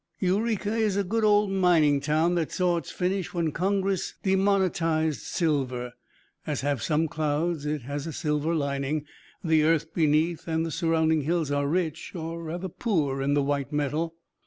_Eureka 0.19 0.73
is 0.73 0.97
a 0.97 1.03
good 1.03 1.23
old 1.23 1.51
mining 1.51 1.99
town 1.99 2.33
that 2.33 2.51
saw 2.51 2.75
its 2.75 2.89
finish 2.89 3.35
when 3.35 3.51
Congress 3.51 4.15
demonetized 4.23 5.19
silver. 5.21 5.93
As 6.47 6.61
have 6.61 6.81
some 6.81 7.07
clouds, 7.07 7.67
it 7.67 7.83
has 7.83 8.07
a 8.07 8.11
silver 8.11 8.55
lining; 8.55 9.05
the 9.43 9.61
earth 9.61 9.93
beneath 9.93 10.47
and 10.47 10.65
the 10.65 10.71
surrounding 10.71 11.21
hills 11.21 11.51
are 11.51 11.67
rich, 11.67 12.13
or 12.15 12.41
rather 12.41 12.67
poor, 12.67 13.21
in 13.21 13.35
the 13.35 13.43
white 13.43 13.71
metal. 13.71 14.15